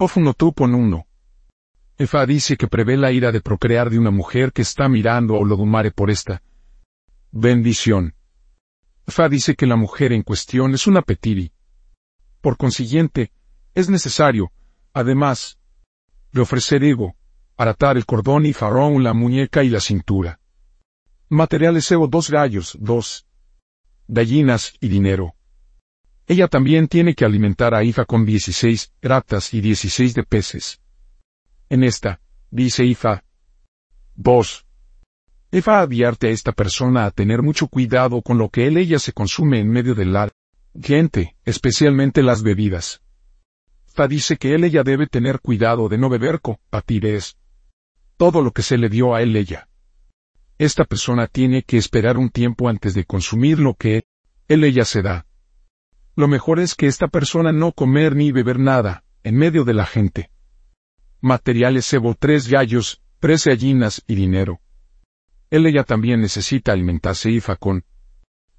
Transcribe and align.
Ofunotupon 0.00 0.76
1. 0.76 1.06
Efa 1.98 2.24
dice 2.24 2.56
que 2.56 2.68
prevé 2.68 2.96
la 2.96 3.10
ira 3.10 3.32
de 3.32 3.40
procrear 3.40 3.90
de 3.90 3.98
una 3.98 4.12
mujer 4.12 4.52
que 4.52 4.62
está 4.62 4.88
mirando 4.88 5.34
o 5.34 5.44
lo 5.44 5.56
dumare 5.56 5.90
por 5.90 6.08
esta 6.08 6.40
bendición. 7.32 8.14
Fa 9.08 9.28
dice 9.28 9.56
que 9.56 9.66
la 9.66 9.74
mujer 9.74 10.12
en 10.12 10.22
cuestión 10.22 10.72
es 10.72 10.86
una 10.86 11.02
petiri. 11.02 11.50
Por 12.40 12.56
consiguiente, 12.56 13.32
es 13.74 13.90
necesario, 13.90 14.52
además, 14.92 15.58
de 16.30 16.42
ofrecer 16.42 16.84
ego, 16.84 17.16
atar 17.56 17.96
el 17.96 18.06
cordón 18.06 18.46
y 18.46 18.52
farón 18.52 19.02
la 19.02 19.14
muñeca 19.14 19.64
y 19.64 19.68
la 19.68 19.80
cintura. 19.80 20.38
Materiales 21.28 21.90
Evo 21.90 22.06
dos 22.06 22.30
gallos, 22.30 22.78
dos 22.80 23.26
gallinas 24.06 24.74
y 24.80 24.86
dinero. 24.86 25.34
Ella 26.30 26.46
también 26.46 26.88
tiene 26.88 27.14
que 27.14 27.24
alimentar 27.24 27.74
a 27.74 27.82
Ifa 27.82 28.04
con 28.04 28.26
16 28.26 28.92
ratas 29.00 29.54
y 29.54 29.62
16 29.62 30.12
de 30.12 30.22
peces. 30.24 30.78
En 31.70 31.82
esta, 31.82 32.20
dice 32.50 32.84
Ifa. 32.84 33.24
2. 34.16 34.66
Ifa 35.52 35.80
advierte 35.80 36.26
a 36.26 36.30
esta 36.30 36.52
persona 36.52 37.06
a 37.06 37.10
tener 37.12 37.40
mucho 37.40 37.66
cuidado 37.68 38.20
con 38.20 38.36
lo 38.36 38.50
que 38.50 38.66
él 38.66 38.76
ella 38.76 38.98
se 38.98 39.14
consume 39.14 39.58
en 39.58 39.70
medio 39.70 39.94
de 39.94 40.04
la 40.04 40.28
gente, 40.82 41.34
especialmente 41.46 42.22
las 42.22 42.42
bebidas. 42.42 43.00
Fa 43.86 44.06
dice 44.06 44.36
que 44.36 44.54
él 44.54 44.64
ella 44.64 44.82
debe 44.82 45.06
tener 45.06 45.40
cuidado 45.40 45.88
de 45.88 45.96
no 45.96 46.10
beber 46.10 46.42
patires. 46.68 47.38
Todo 48.18 48.42
lo 48.42 48.52
que 48.52 48.60
se 48.60 48.76
le 48.76 48.90
dio 48.90 49.14
a 49.14 49.22
él 49.22 49.34
ella. 49.34 49.66
Esta 50.58 50.84
persona 50.84 51.26
tiene 51.26 51.62
que 51.62 51.78
esperar 51.78 52.18
un 52.18 52.28
tiempo 52.28 52.68
antes 52.68 52.92
de 52.92 53.06
consumir 53.06 53.58
lo 53.58 53.72
que 53.72 54.04
él 54.46 54.64
ella 54.64 54.84
se 54.84 55.00
da. 55.00 55.24
Lo 56.18 56.26
mejor 56.26 56.58
es 56.58 56.74
que 56.74 56.88
esta 56.88 57.06
persona 57.06 57.52
no 57.52 57.70
comer 57.70 58.16
ni 58.16 58.32
beber 58.32 58.58
nada, 58.58 59.04
en 59.22 59.36
medio 59.36 59.62
de 59.62 59.72
la 59.72 59.86
gente 59.86 60.30
materiales 61.20 61.86
cebo 61.86 62.16
tres 62.18 62.48
gallos, 62.48 63.00
tres 63.20 63.44
gallinas 63.44 64.02
y 64.08 64.16
dinero. 64.16 64.60
Él 65.48 65.64
ella 65.66 65.84
también 65.84 66.20
necesita 66.20 66.72
alimentarse 66.72 67.30
IFA 67.30 67.54
con 67.54 67.84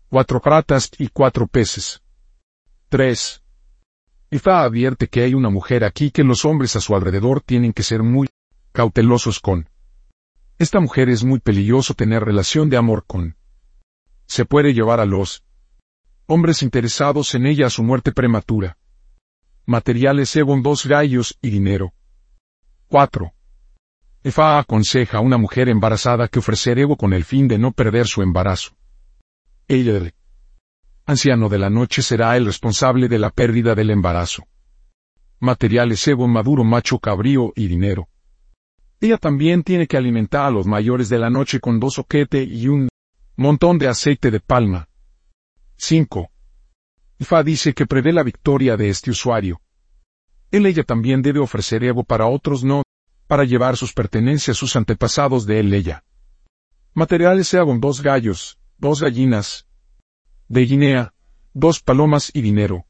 cuatro 0.07 0.39
ratas 0.39 0.89
y 0.97 1.09
cuatro 1.09 1.47
peces. 1.47 2.01
3. 2.87 3.43
Ifa 4.31 4.63
advierte 4.63 5.07
que 5.07 5.23
hay 5.23 5.33
una 5.33 5.49
mujer 5.49 5.83
aquí 5.83 6.11
que 6.11 6.23
los 6.23 6.45
hombres 6.45 6.77
a 6.77 6.79
su 6.79 6.95
alrededor 6.95 7.41
tienen 7.41 7.73
que 7.73 7.83
ser 7.83 8.03
muy 8.03 8.29
cautelosos 8.71 9.41
con. 9.41 9.67
Esta 10.59 10.79
mujer 10.79 11.09
es 11.09 11.25
muy 11.25 11.41
peligroso 11.41 11.93
tener 11.93 12.23
relación 12.23 12.69
de 12.69 12.77
amor 12.77 13.03
con. 13.05 13.35
Se 14.27 14.45
puede 14.45 14.73
llevar 14.73 15.01
a 15.01 15.05
los 15.05 15.43
hombres 16.31 16.61
interesados 16.61 17.33
en 17.33 17.47
ella 17.47 17.65
a 17.65 17.69
su 17.71 17.81
muerte 17.81 18.11
prematura. 18.11 18.77
Materiales 19.65 20.29
según 20.29 20.61
dos 20.61 20.85
gallos 20.85 21.35
y 21.41 21.49
dinero. 21.49 21.91
4. 22.87 23.33
Efa 24.23 24.59
aconseja 24.59 25.17
a 25.17 25.21
una 25.21 25.37
mujer 25.37 25.69
embarazada 25.69 26.27
que 26.27 26.37
ofrecer 26.37 26.77
ego 26.77 26.97
con 26.97 27.13
el 27.13 27.23
fin 27.23 27.47
de 27.47 27.57
no 27.57 27.71
perder 27.71 28.05
su 28.05 28.21
embarazo. 28.21 28.73
Ella, 29.67 30.13
anciano 31.07 31.49
de 31.49 31.57
la 31.57 31.71
noche, 31.71 32.03
será 32.03 32.37
el 32.37 32.45
responsable 32.45 33.07
de 33.07 33.17
la 33.17 33.31
pérdida 33.31 33.73
del 33.73 33.89
embarazo. 33.89 34.45
Materiales 35.39 36.07
ego 36.07 36.27
maduro 36.27 36.63
macho 36.63 36.99
cabrío 36.99 37.53
y 37.55 37.65
dinero. 37.65 38.07
Ella 39.01 39.17
también 39.17 39.63
tiene 39.63 39.87
que 39.87 39.97
alimentar 39.97 40.45
a 40.45 40.51
los 40.51 40.67
mayores 40.67 41.09
de 41.09 41.17
la 41.17 41.31
noche 41.31 41.59
con 41.59 41.79
dos 41.79 41.97
oquete 41.97 42.43
y 42.43 42.67
un 42.67 42.87
montón 43.35 43.79
de 43.79 43.87
aceite 43.87 44.29
de 44.29 44.39
palma. 44.39 44.88
5. 45.79 46.29
Ifa 47.19 47.41
dice 47.41 47.73
que 47.73 47.85
prevé 47.85 48.11
la 48.11 48.23
victoria 48.23 48.75
de 48.75 48.89
este 48.89 49.11
usuario. 49.11 49.61
Él 50.51 50.65
ella 50.65 50.83
también 50.83 51.21
debe 51.21 51.39
ofrecer 51.39 51.85
Evo 51.85 52.03
para 52.03 52.27
otros 52.27 52.65
no, 52.65 52.83
para 53.27 53.45
llevar 53.45 53.77
sus 53.77 53.93
pertenencias 53.93 54.57
sus 54.57 54.75
antepasados 54.75 55.45
de 55.45 55.61
él 55.61 55.73
ella. 55.73 56.03
Materiales 56.93 57.47
se 57.47 57.57
hagan 57.57 57.79
dos 57.79 58.01
gallos, 58.01 58.59
dos 58.77 59.01
gallinas, 59.01 59.67
de 60.49 60.65
Guinea, 60.65 61.13
dos 61.53 61.79
palomas 61.79 62.29
y 62.33 62.41
dinero. 62.41 62.85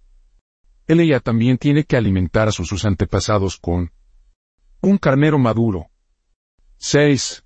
Él 0.87 0.99
ella 1.01 1.19
también 1.19 1.59
tiene 1.59 1.83
que 1.83 1.95
alimentar 1.95 2.47
a 2.47 2.51
sus, 2.51 2.85
antepasados 2.85 3.57
con 3.57 3.91
un 4.81 4.97
carnero 4.97 5.37
maduro. 5.37 5.91
6. 6.77 7.43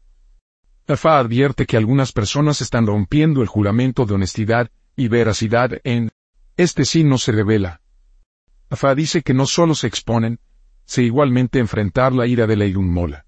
Fa 0.95 1.19
advierte 1.19 1.65
que 1.65 1.75
algunas 1.75 2.13
personas 2.13 2.61
están 2.61 2.87
rompiendo 2.87 3.41
el 3.41 3.47
juramento 3.47 4.05
de 4.05 4.13
honestidad 4.13 4.71
y 4.95 5.07
veracidad 5.07 5.79
en 5.83 6.09
este 6.57 6.85
sí 6.85 7.03
no 7.03 7.17
se 7.17 7.31
revela. 7.31 7.81
Afa 8.69 8.93
dice 8.95 9.21
que 9.21 9.33
no 9.33 9.45
solo 9.45 9.75
se 9.75 9.87
exponen, 9.87 10.39
se 10.85 11.03
igualmente 11.03 11.59
enfrentar 11.59 12.13
la 12.13 12.27
ira 12.27 12.47
de 12.47 12.55
la 12.55 12.65
Mola. 12.79 13.25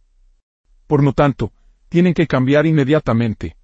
Por 0.88 1.04
lo 1.04 1.14
tanto, 1.14 1.52
tienen 1.90 2.14
que 2.14 2.28
cambiar 2.28 2.66
inmediatamente. 2.66 3.58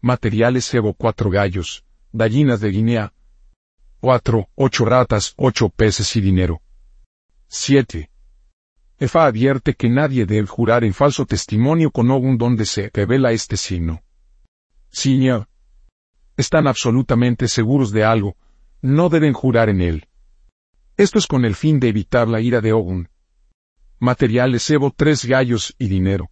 Materiales 0.00 0.66
cebo 0.68 0.94
cuatro 0.94 1.30
gallos, 1.30 1.84
gallinas 2.12 2.60
de 2.60 2.70
Guinea. 2.70 3.12
Cuatro, 4.00 4.48
ocho 4.54 4.86
ratas, 4.86 5.34
ocho 5.36 5.68
peces 5.68 6.16
y 6.16 6.22
dinero. 6.22 6.62
7. 7.48 8.10
Efa 8.98 9.26
advierte 9.26 9.74
que 9.74 9.90
nadie 9.90 10.24
debe 10.24 10.46
jurar 10.46 10.84
en 10.84 10.94
falso 10.94 11.26
testimonio 11.26 11.90
con 11.90 12.10
Ogun 12.10 12.38
donde 12.38 12.64
se 12.64 12.90
revela 12.94 13.32
este 13.32 13.56
signo. 13.56 14.02
Señor. 14.90 15.49
Están 16.36 16.66
absolutamente 16.66 17.48
seguros 17.48 17.92
de 17.92 18.04
algo, 18.04 18.36
no 18.82 19.08
deben 19.08 19.32
jurar 19.32 19.68
en 19.68 19.80
él. 19.80 20.08
Esto 20.96 21.18
es 21.18 21.26
con 21.26 21.44
el 21.44 21.54
fin 21.54 21.80
de 21.80 21.88
evitar 21.88 22.28
la 22.28 22.40
ira 22.40 22.60
de 22.60 22.72
Ogun. 22.72 23.08
Materiales 23.98 24.64
cebo 24.64 24.92
tres 24.94 25.24
gallos 25.24 25.74
y 25.78 25.88
dinero. 25.88 26.30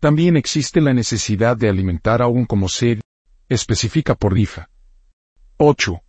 También 0.00 0.36
existe 0.36 0.80
la 0.80 0.94
necesidad 0.94 1.56
de 1.56 1.68
alimentar 1.68 2.22
a 2.22 2.28
Ogun 2.28 2.44
como 2.46 2.68
ser, 2.68 3.00
especifica 3.48 4.14
por 4.14 4.38
Ifa. 4.38 4.68
8. 5.56 6.00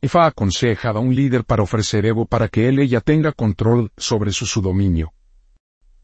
Ifa 0.00 0.26
aconseja 0.26 0.90
a 0.90 0.98
un 0.98 1.14
líder 1.14 1.44
para 1.44 1.62
ofrecer 1.62 2.04
Evo 2.06 2.26
para 2.26 2.48
que 2.48 2.68
él 2.68 2.78
ella 2.78 3.00
tenga 3.00 3.32
control 3.32 3.90
sobre 3.96 4.30
su, 4.30 4.46
su 4.46 4.60
dominio. 4.60 5.12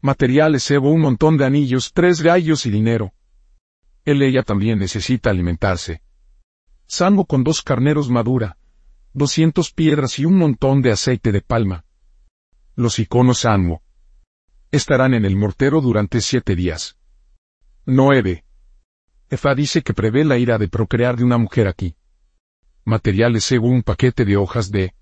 Materiales 0.01 0.69
Evo 0.71 0.91
un 0.91 1.01
montón 1.01 1.37
de 1.37 1.45
anillos, 1.45 1.93
tres 1.93 2.21
gallos 2.21 2.65
y 2.65 2.71
dinero. 2.71 3.13
Él 4.03 4.21
ella 4.21 4.43
también 4.43 4.79
necesita 4.79 5.29
alimentarse. 5.29 6.01
Salvo 6.87 7.25
con 7.25 7.43
dos 7.43 7.61
carneros 7.61 8.09
madura, 8.09 8.57
200 9.13 9.71
piedras 9.71 10.19
y 10.19 10.25
un 10.25 10.37
montón 10.37 10.81
de 10.81 10.91
aceite 10.91 11.31
de 11.31 11.41
palma. 11.41 11.85
Los 12.75 12.99
iconos 12.99 13.45
Anmo 13.45 13.81
estarán 14.71 15.13
en 15.13 15.25
el 15.25 15.35
mortero 15.35 15.81
durante 15.81 16.19
siete 16.21 16.55
días. 16.55 16.97
9. 17.85 18.43
Efa 19.29 19.55
dice 19.55 19.81
que 19.81 19.93
prevé 19.93 20.25
la 20.25 20.37
ira 20.37 20.57
de 20.57 20.67
procrear 20.67 21.15
de 21.15 21.23
una 21.23 21.37
mujer 21.37 21.67
aquí. 21.67 21.95
Materiales 22.83 23.43
según 23.45 23.75
un 23.75 23.83
paquete 23.83 24.25
de 24.25 24.37
hojas 24.37 24.69
de 24.69 24.93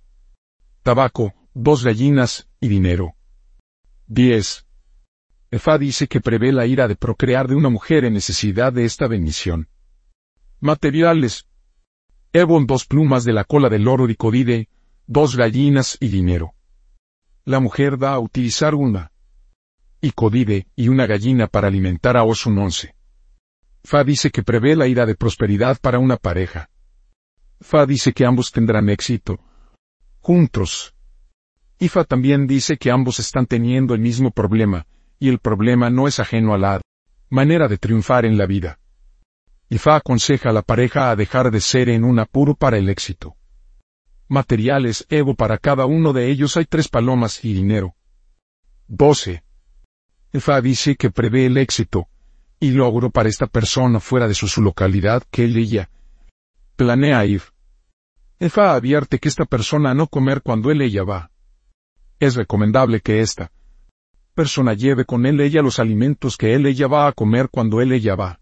tabaco, 0.83 1.33
dos 1.53 1.83
gallinas 1.83 2.47
y 2.59 2.67
dinero. 2.67 3.15
10. 4.07 4.65
Efa 5.51 5.77
dice 5.77 6.07
que 6.07 6.21
prevé 6.21 6.51
la 6.51 6.65
ira 6.65 6.87
de 6.87 6.95
procrear 6.95 7.47
de 7.47 7.55
una 7.55 7.69
mujer 7.69 8.05
en 8.05 8.13
necesidad 8.13 8.71
de 8.71 8.85
esta 8.85 9.07
bendición. 9.07 9.69
Materiales, 10.59 11.47
Ebon 12.35 12.65
dos 12.65 12.87
plumas 12.87 13.23
de 13.25 13.31
la 13.31 13.43
cola 13.43 13.69
del 13.69 13.83
loro 13.83 14.09
y 14.09 14.15
codide, 14.15 14.67
dos 15.05 15.35
gallinas 15.35 15.97
y 15.99 16.07
dinero. 16.07 16.55
La 17.45 17.59
mujer 17.59 17.99
da 17.99 18.13
a 18.13 18.19
utilizar 18.19 18.73
una 18.73 19.11
y 20.01 20.11
codide 20.11 20.65
y 20.75 20.87
una 20.87 21.05
gallina 21.05 21.45
para 21.45 21.67
alimentar 21.67 22.17
a 22.17 22.23
Osun 22.23 22.57
once. 22.57 22.95
Fa 23.83 24.03
dice 24.03 24.31
que 24.31 24.41
prevé 24.41 24.75
la 24.75 24.87
ira 24.87 25.05
de 25.05 25.13
prosperidad 25.13 25.77
para 25.79 25.99
una 25.99 26.17
pareja. 26.17 26.71
Fa 27.61 27.85
dice 27.85 28.13
que 28.13 28.25
ambos 28.25 28.51
tendrán 28.51 28.89
éxito. 28.89 29.39
Juntos. 30.19 30.95
Y 31.77 31.87
Fa 31.87 32.03
también 32.03 32.47
dice 32.47 32.77
que 32.77 32.89
ambos 32.89 33.19
están 33.19 33.45
teniendo 33.45 33.93
el 33.93 34.01
mismo 34.01 34.31
problema, 34.31 34.87
y 35.19 35.29
el 35.29 35.37
problema 35.37 35.91
no 35.91 36.07
es 36.07 36.19
ajeno 36.19 36.55
a 36.55 36.57
la 36.57 36.81
manera 37.29 37.67
de 37.67 37.77
triunfar 37.77 38.25
en 38.25 38.39
la 38.39 38.47
vida. 38.47 38.79
Ifa 39.73 39.95
aconseja 39.95 40.51
a 40.51 40.53
la 40.53 40.61
pareja 40.61 41.09
a 41.09 41.15
dejar 41.15 41.49
de 41.49 41.59
ser 41.59 41.89
en 41.89 42.03
un 42.03 42.19
apuro 42.19 42.53
para 42.53 42.77
el 42.77 42.89
éxito. 42.89 43.35
Materiales 44.27 45.03
Evo 45.09 45.33
para 45.33 45.57
cada 45.57 45.87
uno 45.87 46.13
de 46.13 46.29
ellos 46.29 46.57
hay 46.57 46.65
tres 46.65 46.87
palomas 46.87 47.43
y 47.43 47.55
dinero. 47.55 47.95
12. 48.87 49.43
Ifa 50.31 50.61
dice 50.61 50.95
que 50.95 51.09
prevé 51.09 51.47
el 51.47 51.57
éxito 51.57 52.07
y 52.59 52.69
logro 52.69 53.09
para 53.09 53.29
esta 53.29 53.47
persona 53.47 53.99
fuera 53.99 54.27
de 54.27 54.35
su, 54.35 54.61
localidad 54.61 55.23
que 55.31 55.45
él 55.45 55.57
ella 55.57 55.89
planea 56.75 57.25
ir. 57.25 57.41
Efa 58.37 58.75
advierte 58.75 59.17
que 59.17 59.27
esta 59.27 59.45
persona 59.45 59.95
no 59.95 60.05
comer 60.05 60.43
cuando 60.43 60.69
él 60.69 60.83
ella 60.83 61.03
va. 61.03 61.31
Es 62.19 62.35
recomendable 62.35 63.01
que 63.01 63.21
esta 63.21 63.51
persona 64.35 64.75
lleve 64.75 65.05
con 65.05 65.25
él 65.25 65.41
ella 65.41 65.63
los 65.63 65.79
alimentos 65.79 66.37
que 66.37 66.53
él 66.53 66.67
ella 66.67 66.85
va 66.85 67.07
a 67.07 67.11
comer 67.11 67.49
cuando 67.49 67.81
él 67.81 67.91
ella 67.91 68.13
va. 68.13 68.39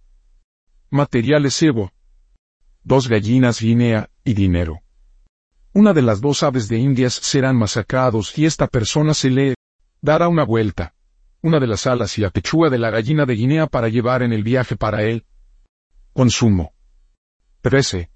Materiales 0.94 1.56
cebo. 1.56 1.94
Dos 2.84 3.08
gallinas 3.08 3.62
guinea 3.62 4.10
y 4.26 4.34
dinero. 4.34 4.82
Una 5.72 5.94
de 5.94 6.02
las 6.02 6.20
dos 6.20 6.44
aves 6.44 6.68
de 6.68 6.80
Indias 6.80 7.14
serán 7.14 7.56
masacrados 7.56 8.38
y 8.38 8.46
esta 8.46 8.68
persona 8.68 9.14
se 9.14 9.30
le 9.30 9.56
Dará 10.02 10.28
una 10.28 10.44
vuelta, 10.44 10.94
una 11.42 11.62
de 11.62 11.68
las 11.68 11.88
alas 11.88 12.18
y 12.18 12.22
la 12.22 12.30
pechuga 12.30 12.70
de 12.70 12.78
la 12.78 12.90
gallina 12.90 13.26
de 13.26 13.36
Guinea 13.36 13.68
para 13.68 13.88
llevar 13.88 14.22
en 14.22 14.34
el 14.34 14.44
viaje 14.44 14.76
para 14.76 15.04
él. 15.04 15.26
Consumo. 16.12 16.74
13. 17.62 18.10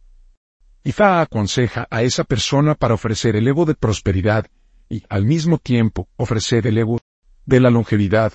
Ifa 0.83 1.21
aconseja 1.21 1.87
a 1.89 2.01
esa 2.01 2.25
persona 2.25 2.75
para 2.75 2.95
ofrecer 2.95 3.37
el 3.37 3.47
ego 3.47 3.63
de 3.63 3.75
prosperidad 3.75 4.47
y, 4.89 5.03
al 5.07 5.23
mismo 5.23 5.59
tiempo, 5.59 6.09
ofrecer 6.17 6.67
el 6.67 6.77
ego 6.77 6.99
de 7.45 7.61
la 7.61 7.69
longevidad. 7.69 8.33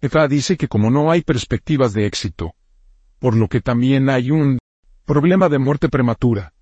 Ifa 0.00 0.26
dice 0.26 0.56
que 0.56 0.66
como 0.66 0.90
no 0.90 1.12
hay 1.12 1.20
perspectivas 1.22 1.92
de 1.92 2.06
éxito, 2.06 2.56
por 3.26 3.34
lo 3.34 3.48
que 3.48 3.60
también 3.60 4.08
hay 4.08 4.30
un 4.30 4.60
problema 5.04 5.48
de 5.48 5.58
muerte 5.58 5.88
prematura. 5.88 6.54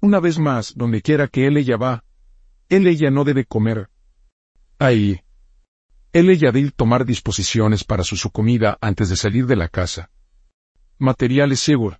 Una 0.00 0.18
vez 0.18 0.38
más, 0.38 0.72
donde 0.74 1.02
quiera 1.02 1.28
que 1.28 1.46
él 1.46 1.58
ella 1.58 1.76
va, 1.76 2.04
él 2.70 2.86
ella 2.86 3.10
no 3.10 3.22
debe 3.22 3.44
comer. 3.44 3.90
Ahí. 4.78 5.20
Él 6.14 6.30
ella 6.30 6.52
debe 6.52 6.70
tomar 6.70 7.04
disposiciones 7.04 7.84
para 7.84 8.02
su, 8.02 8.16
su 8.16 8.30
comida 8.30 8.78
antes 8.80 9.10
de 9.10 9.16
salir 9.16 9.46
de 9.46 9.56
la 9.56 9.68
casa. 9.68 10.08
Materiales 10.96 11.60
seguros 11.60 11.98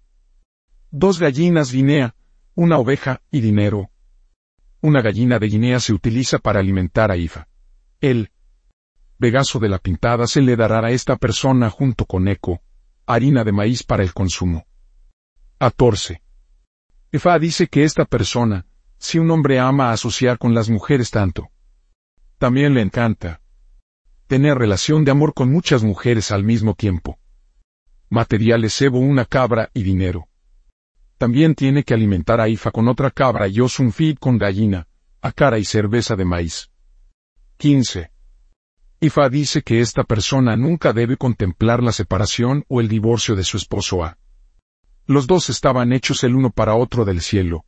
dos 0.91 1.19
gallinas 1.19 1.71
Guinea, 1.71 2.15
una 2.55 2.79
oveja 2.79 3.21
y 3.31 3.43
dinero. 3.43 3.91
Una 4.81 5.03
gallina 5.03 5.39
de 5.39 5.49
Guinea 5.49 5.79
se 5.79 5.93
utiliza 5.93 6.39
para 6.39 6.61
alimentar 6.61 7.11
a 7.11 7.19
Ifa. 7.19 7.49
El 8.01 8.31
vegaso 9.19 9.59
de 9.59 9.69
la 9.69 9.79
pintada 9.79 10.27
se 10.27 10.41
le 10.41 10.57
dará 10.57 10.87
a 10.87 10.91
esta 10.91 11.17
persona 11.17 11.69
junto 11.69 12.07
con 12.07 12.29
eco, 12.29 12.63
harina 13.07 13.45
de 13.45 13.53
maíz 13.53 13.83
para 13.83 14.03
el 14.03 14.13
consumo. 14.13 14.67
14. 15.59 16.23
Ifa 17.13 17.39
dice 17.39 17.69
que 17.69 17.85
esta 17.85 18.05
persona, 18.05 18.67
si 18.99 19.19
un 19.19 19.31
hombre 19.31 19.59
ama 19.59 19.93
asociar 19.93 20.39
con 20.39 20.55
las 20.55 20.69
mujeres 20.69 21.11
tanto, 21.11 21.49
también 22.39 22.75
le 22.75 22.83
encanta 22.83 23.41
tener 24.27 24.57
relación 24.57 25.05
de 25.05 25.11
amor 25.11 25.35
con 25.35 25.53
muchas 25.53 25.83
mujeres 25.85 26.31
al 26.31 26.45
mismo 26.45 26.75
tiempo. 26.75 27.19
Materiales 28.09 28.75
cebo 28.75 28.99
una 28.99 29.25
cabra 29.25 29.71
y 29.75 29.83
dinero. 29.83 30.29
También 31.19 31.55
tiene 31.55 31.85
que 31.85 31.95
alimentar 31.95 32.41
a 32.41 32.49
Ifa 32.49 32.71
con 32.71 32.89
otra 32.89 33.11
cabra 33.11 33.49
y 33.49 33.61
os 33.61 33.79
un 33.79 33.93
feed 33.93 34.19
con 34.19 34.39
gallina, 34.39 34.89
acara 35.21 35.59
y 35.59 35.65
cerveza 35.65 36.17
de 36.17 36.25
maíz. 36.25 36.71
15. 37.59 38.14
Ifa 39.05 39.29
dice 39.29 39.61
que 39.61 39.81
esta 39.81 40.03
persona 40.03 40.57
nunca 40.57 40.95
debe 40.95 41.19
contemplar 41.19 41.83
la 41.83 41.93
separación 41.93 42.65
o 42.69 42.81
el 42.81 42.89
divorcio 42.89 43.37
de 43.37 43.45
su 43.45 43.59
esposo 43.59 44.03
A. 44.03 44.17
Los 45.05 45.27
dos 45.27 45.51
estaban 45.51 45.93
hechos 45.93 46.25
el 46.25 46.35
uno 46.35 46.49
para 46.49 46.75
otro 46.75 47.05
del 47.05 47.21
cielo. 47.21 47.67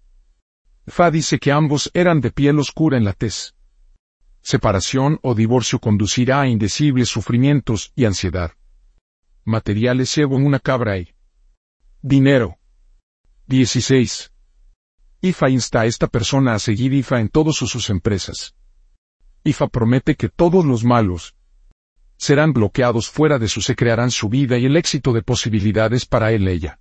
Fa 0.86 1.10
dice 1.10 1.38
que 1.38 1.52
ambos 1.52 1.90
eran 1.92 2.22
de 2.22 2.30
piel 2.30 2.58
oscura 2.58 2.96
en 2.96 3.04
la 3.04 3.12
tez. 3.12 3.54
Separación 4.40 5.18
o 5.22 5.34
divorcio 5.34 5.78
conducirá 5.78 6.40
a 6.40 6.48
indecibles 6.48 7.10
sufrimientos 7.10 7.92
y 7.94 8.06
ansiedad. 8.06 8.52
Materiales 9.44 10.08
según 10.08 10.42
una 10.46 10.58
cabra 10.58 10.96
y 10.96 11.14
dinero. 12.00 12.56
16. 13.46 14.32
IFA 15.20 15.50
insta 15.50 15.80
a 15.82 15.84
esta 15.84 16.06
persona 16.06 16.54
a 16.54 16.58
seguir 16.58 16.94
IFA 16.94 17.20
en 17.20 17.28
todas 17.28 17.56
sus 17.56 17.90
empresas. 17.90 18.55
IFA 19.46 19.68
promete 19.68 20.16
que 20.16 20.28
todos 20.28 20.64
los 20.64 20.82
malos 20.82 21.36
serán 22.16 22.52
bloqueados 22.52 23.08
fuera 23.08 23.38
de 23.38 23.46
su 23.46 23.60
se 23.62 23.76
crearán 23.76 24.10
su 24.10 24.28
vida 24.28 24.58
y 24.58 24.66
el 24.66 24.76
éxito 24.76 25.12
de 25.12 25.22
posibilidades 25.22 26.04
para 26.04 26.32
él 26.32 26.48
ella. 26.48 26.80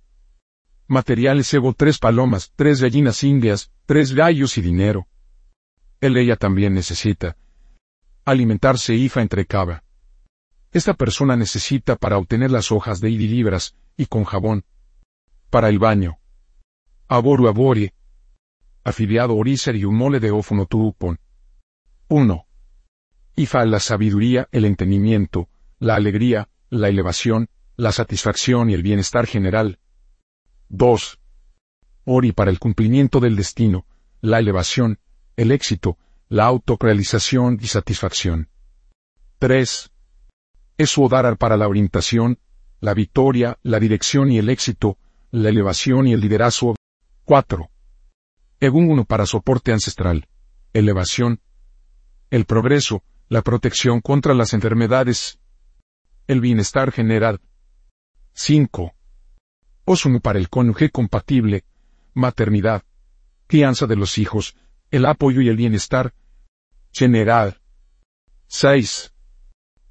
Materiales 0.88 1.54
Evo 1.54 1.74
tres 1.74 1.98
palomas, 1.98 2.52
tres 2.56 2.80
gallinas 2.80 3.22
indias, 3.22 3.70
tres 3.86 4.14
gallos 4.14 4.58
y 4.58 4.62
dinero. 4.62 5.06
Él 6.00 6.16
ella 6.16 6.34
también 6.34 6.74
necesita 6.74 7.36
alimentarse 8.24 8.94
IFA 8.94 9.22
entre 9.22 9.46
cava. 9.46 9.84
Esta 10.72 10.94
persona 10.94 11.36
necesita 11.36 11.94
para 11.94 12.18
obtener 12.18 12.50
las 12.50 12.72
hojas 12.72 13.00
de 13.00 13.10
libras 13.10 13.76
y 13.96 14.06
con 14.06 14.24
jabón. 14.24 14.64
Para 15.50 15.68
el 15.68 15.78
baño 15.78 16.18
Aboru 17.06 17.46
abori. 17.46 17.92
Afiliado 18.82 19.36
oriser 19.36 19.76
y 19.76 19.84
un 19.84 19.94
mole 19.94 20.18
de 20.18 20.32
ófono 20.32 20.66
tuupon. 20.66 21.20
1. 22.08 22.45
Ifa 23.38 23.66
la 23.66 23.80
sabiduría, 23.80 24.48
el 24.50 24.64
entendimiento, 24.64 25.50
la 25.78 25.94
alegría, 25.94 26.48
la 26.70 26.88
elevación, 26.88 27.50
la 27.76 27.92
satisfacción 27.92 28.70
y 28.70 28.74
el 28.74 28.82
bienestar 28.82 29.26
general. 29.26 29.78
2. 30.70 31.20
Ori 32.06 32.32
para 32.32 32.50
el 32.50 32.58
cumplimiento 32.58 33.20
del 33.20 33.36
destino, 33.36 33.84
la 34.22 34.38
elevación, 34.38 35.00
el 35.36 35.52
éxito, 35.52 35.98
la 36.30 36.46
autorrealización 36.46 37.58
y 37.60 37.66
satisfacción. 37.66 38.48
3. 39.38 39.90
Esuodar 40.78 41.36
para 41.36 41.58
la 41.58 41.68
orientación, 41.68 42.38
la 42.80 42.94
victoria, 42.94 43.58
la 43.62 43.78
dirección 43.78 44.32
y 44.32 44.38
el 44.38 44.48
éxito, 44.48 44.96
la 45.30 45.50
elevación 45.50 46.06
y 46.06 46.14
el 46.14 46.20
liderazgo. 46.20 46.74
4. 47.24 47.68
Egun 48.60 48.90
1 48.90 49.04
para 49.04 49.26
soporte 49.26 49.72
ancestral, 49.72 50.26
elevación, 50.72 51.40
el 52.30 52.46
progreso, 52.46 53.02
la 53.28 53.42
protección 53.42 54.00
contra 54.00 54.34
las 54.34 54.52
enfermedades, 54.52 55.38
el 56.26 56.40
bienestar 56.40 56.92
general. 56.92 57.40
5. 58.34 58.94
Osumu 59.84 60.20
para 60.20 60.38
el 60.38 60.48
cónyuge 60.48 60.90
compatible, 60.90 61.64
maternidad, 62.14 62.82
crianza 63.46 63.86
de 63.86 63.96
los 63.96 64.18
hijos, 64.18 64.56
el 64.90 65.06
apoyo 65.06 65.40
y 65.40 65.48
el 65.48 65.56
bienestar 65.56 66.14
general. 66.92 67.60
6. 68.48 69.12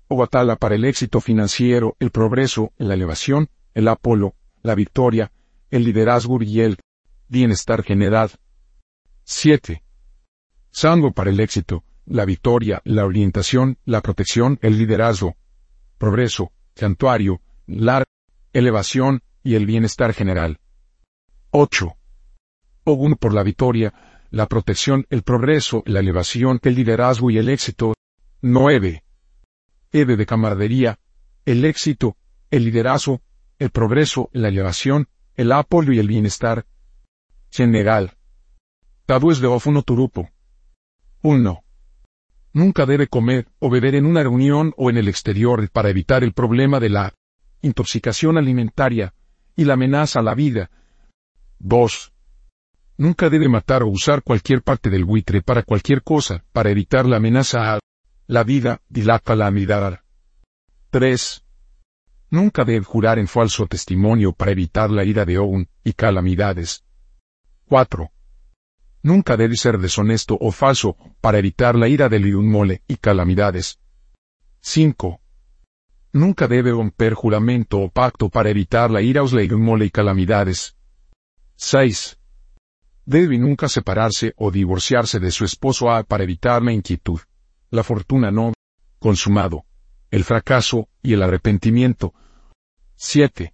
Obatala 0.08 0.56
para 0.56 0.76
el 0.76 0.86
éxito 0.86 1.20
financiero, 1.20 1.96
el 2.00 2.12
progreso, 2.12 2.72
la 2.78 2.94
elevación, 2.94 3.50
el 3.74 3.88
apolo, 3.88 4.36
la 4.62 4.76
victoria, 4.76 5.32
el 5.72 5.84
liderazgo 5.84 6.42
y 6.42 6.62
el 6.62 6.78
bienestar 7.28 7.84
general. 7.84 8.32
7. 9.24 9.84
Sango 10.72 11.12
para 11.12 11.32
el 11.32 11.40
éxito, 11.40 11.84
la 12.06 12.26
victoria, 12.26 12.82
la 12.86 13.06
orientación, 13.06 13.78
la 13.86 14.02
protección, 14.02 14.60
el 14.62 14.78
liderazgo, 14.78 15.36
progreso, 15.98 16.52
santuario, 16.76 17.42
la 17.68 18.04
elevación 18.54 19.22
y 19.44 19.56
el 19.56 19.66
bienestar 19.66 20.14
general. 20.14 20.60
8. 21.52 21.96
Ogun 22.84 23.16
por 23.16 23.34
la 23.34 23.44
victoria, 23.44 23.94
la 24.30 24.48
protección, 24.48 25.06
el 25.10 25.24
progreso, 25.24 25.84
la 25.86 26.00
elevación, 26.00 26.60
el 26.64 26.76
liderazgo 26.76 27.32
y 27.32 27.38
el 27.38 27.50
éxito. 27.50 27.94
9. 28.42 29.04
Eve 29.92 30.16
de 30.18 30.26
camaradería, 30.26 31.00
el 31.46 31.64
éxito, 31.66 32.18
el 32.52 32.66
liderazgo, 32.66 33.22
el 33.60 33.70
progreso, 33.70 34.30
la 34.34 34.50
elevación, 34.50 35.08
el 35.36 35.52
apoyo 35.52 35.94
y 35.94 36.00
el 36.00 36.08
bienestar. 36.08 36.66
General. 37.50 38.18
Tabúes 39.06 39.40
de 39.40 39.48
Ofuno 39.48 39.82
Turupo. 39.82 40.30
1. 41.22 41.65
Nunca 42.56 42.86
debe 42.86 43.08
comer 43.08 43.50
o 43.60 43.70
beber 43.70 43.96
en 43.96 44.06
una 44.06 44.24
reunión 44.24 44.74
o 44.78 44.90
en 44.90 44.96
el 44.96 45.10
exterior 45.10 45.70
para 45.70 45.90
evitar 45.90 46.24
el 46.24 46.32
problema 46.32 46.80
de 46.80 46.88
la 46.88 47.14
intoxicación 47.62 48.38
alimentaria 48.38 49.14
y 49.58 49.66
la 49.66 49.74
amenaza 49.74 50.22
a 50.22 50.24
la 50.24 50.36
vida. 50.36 50.72
2. 51.60 52.14
Nunca 52.96 53.30
debe 53.30 53.50
matar 53.50 53.84
o 53.84 53.88
usar 53.88 54.24
cualquier 54.24 54.62
parte 54.62 54.90
del 54.90 55.04
buitre 55.04 55.42
para 55.42 55.64
cualquier 55.64 56.02
cosa 56.02 56.46
para 56.54 56.70
evitar 56.70 57.06
la 57.06 57.18
amenaza 57.18 57.74
a 57.74 57.80
la 58.26 58.44
vida, 58.46 58.80
dilata 58.88 59.36
la 59.36 59.52
mirada. 59.52 60.06
3. 60.92 61.44
Nunca 62.30 62.64
debe 62.64 62.86
jurar 62.86 63.20
en 63.20 63.28
falso 63.28 63.68
testimonio 63.68 64.32
para 64.32 64.52
evitar 64.52 64.90
la 64.92 65.04
ira 65.04 65.26
de 65.26 65.40
Oun 65.40 65.68
y 65.84 65.92
calamidades. 65.92 66.86
4. 67.66 68.15
Nunca 69.06 69.38
debe 69.38 69.56
ser 69.56 69.78
deshonesto 69.78 70.36
o 70.42 70.52
falso 70.52 70.98
para 71.22 71.38
evitar 71.38 71.76
la 71.76 71.88
ira 71.88 72.10
del 72.10 72.26
mole 72.38 72.82
y 72.88 72.96
calamidades. 72.96 73.78
5. 74.62 75.22
Nunca 76.14 76.48
debe 76.48 76.72
romper 76.72 77.14
juramento 77.14 77.82
o 77.82 77.92
pacto 77.92 78.30
para 78.30 78.50
evitar 78.50 78.90
la 78.90 79.04
ira 79.04 79.22
o 79.22 79.58
mole 79.60 79.86
y 79.86 79.92
calamidades. 79.92 80.76
6. 81.56 82.18
Debe 83.06 83.38
nunca 83.38 83.70
separarse 83.70 84.34
o 84.38 84.50
divorciarse 84.50 85.20
de 85.20 85.30
su 85.30 85.46
esposo 85.46 85.92
A 85.92 86.02
para 86.02 86.24
evitar 86.24 86.64
la 86.64 86.74
inquietud, 86.74 87.20
la 87.70 87.84
fortuna 87.84 88.32
no 88.32 88.54
consumado, 88.98 89.66
el 90.10 90.24
fracaso 90.24 90.90
y 91.04 91.14
el 91.14 91.22
arrepentimiento. 91.22 92.16
7. 92.96 93.54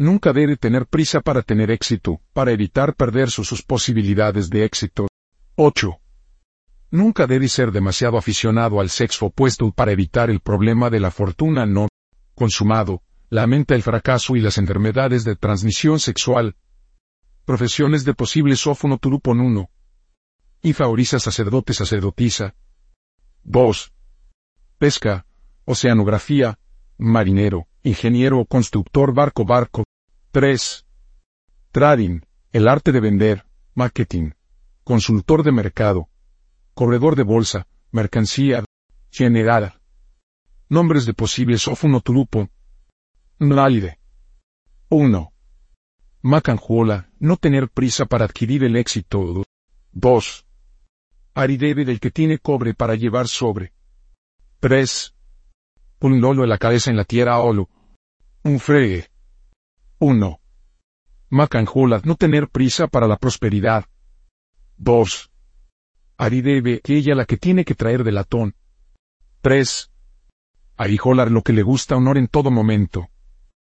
Nunca 0.00 0.32
debe 0.32 0.56
tener 0.56 0.86
prisa 0.86 1.20
para 1.20 1.42
tener 1.42 1.70
éxito, 1.70 2.22
para 2.32 2.52
evitar 2.52 2.94
perder 2.94 3.28
sus, 3.28 3.62
posibilidades 3.62 4.48
de 4.48 4.64
éxito. 4.64 5.08
8. 5.56 6.00
Nunca 6.90 7.26
debe 7.26 7.48
ser 7.48 7.70
demasiado 7.70 8.16
aficionado 8.16 8.80
al 8.80 8.88
sexo 8.88 9.26
opuesto 9.26 9.70
para 9.72 9.92
evitar 9.92 10.30
el 10.30 10.40
problema 10.40 10.88
de 10.88 11.00
la 11.00 11.10
fortuna 11.10 11.66
no 11.66 11.88
consumado, 12.34 13.02
lamenta 13.28 13.74
el 13.74 13.82
fracaso 13.82 14.36
y 14.36 14.40
las 14.40 14.56
enfermedades 14.56 15.22
de 15.24 15.36
transmisión 15.36 16.00
sexual. 16.00 16.56
Profesiones 17.44 18.06
de 18.06 18.14
posible 18.14 18.56
sófono 18.56 18.96
turupon 18.96 19.38
1. 19.40 19.68
Y 20.62 20.72
favoriza 20.72 21.18
sacerdote 21.18 21.74
sacerdotisa. 21.74 22.54
2. 23.42 23.92
pesca, 24.78 25.26
oceanografía, 25.66 26.58
marinero, 26.96 27.66
ingeniero 27.82 28.38
o 28.38 28.46
constructor 28.46 29.12
barco 29.12 29.44
barco. 29.44 29.84
3. 30.32 30.86
Trading, 31.72 32.20
el 32.52 32.68
arte 32.68 32.92
de 32.92 33.00
vender, 33.00 33.46
marketing, 33.74 34.30
consultor 34.84 35.42
de 35.42 35.50
mercado, 35.50 36.08
corredor 36.72 37.16
de 37.16 37.24
bolsa, 37.24 37.66
mercancía, 37.90 38.64
generada. 39.10 39.80
Nombres 40.68 41.04
de 41.04 41.14
posibles 41.14 41.66
ofunotulupo. 41.66 42.48
Nalide. 43.40 43.98
1. 44.88 45.32
Macanjuola, 46.22 47.10
no 47.18 47.36
tener 47.36 47.68
prisa 47.68 48.06
para 48.06 48.24
adquirir 48.24 48.62
el 48.62 48.76
éxito. 48.76 49.42
2. 49.90 50.46
Aridebe 51.34 51.84
del 51.84 51.98
que 51.98 52.12
tiene 52.12 52.38
cobre 52.38 52.72
para 52.72 52.94
llevar 52.94 53.26
sobre. 53.26 53.72
3. 54.60 55.12
Un 56.02 56.20
lolo 56.20 56.44
en 56.44 56.50
la 56.50 56.58
cabeza 56.58 56.88
en 56.88 56.96
la 56.96 57.04
tierra 57.04 57.40
olo. 57.40 57.68
Un 58.44 58.60
fregue. 58.60 59.09
1. 60.02 60.40
Macanjuola, 61.28 62.00
no 62.04 62.14
tener 62.14 62.48
prisa 62.48 62.88
para 62.88 63.06
la 63.06 63.18
prosperidad. 63.18 63.84
2. 64.78 65.30
Aridebe, 66.16 66.80
que 66.80 66.96
ella 66.96 67.14
la 67.14 67.26
que 67.26 67.36
tiene 67.36 67.66
que 67.66 67.74
traer 67.74 68.02
de 68.02 68.12
latón. 68.12 68.54
3. 69.42 69.90
Arijolar 70.78 71.30
lo 71.30 71.42
que 71.42 71.52
le 71.52 71.62
gusta 71.62 71.98
honor 71.98 72.16
en 72.16 72.28
todo 72.28 72.50
momento. 72.50 73.10